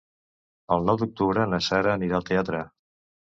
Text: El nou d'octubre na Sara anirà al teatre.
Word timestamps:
El 0.75 0.87
nou 0.89 0.97
d'octubre 1.01 1.45
na 1.51 1.59
Sara 1.67 1.93
anirà 1.99 2.19
al 2.21 2.27
teatre. 2.31 2.65